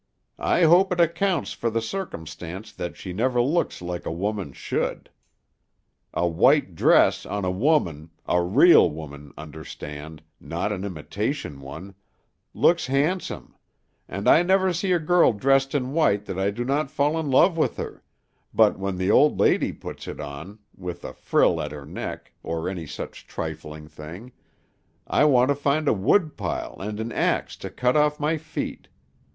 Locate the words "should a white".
4.51-6.73